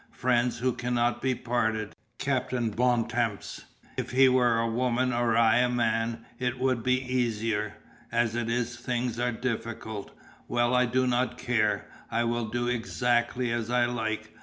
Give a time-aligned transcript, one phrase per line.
[0.09, 3.65] Friends who cannot be parted, Captain Bontemps.
[3.97, 7.75] If he were a woman or I a man it would be easier.
[8.11, 10.09] As it is things are difficult.
[10.47, 11.85] Well, I do not care.
[12.09, 14.33] I will do exactly as I like.